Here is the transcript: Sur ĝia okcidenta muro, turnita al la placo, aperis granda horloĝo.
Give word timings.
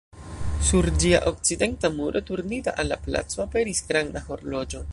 Sur 0.69 0.87
ĝia 1.03 1.19
okcidenta 1.31 1.91
muro, 1.97 2.21
turnita 2.29 2.73
al 2.85 2.89
la 2.93 2.97
placo, 3.05 3.43
aperis 3.45 3.83
granda 3.93 4.25
horloĝo. 4.31 4.83